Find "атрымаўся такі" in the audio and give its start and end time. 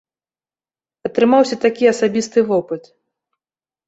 1.09-1.89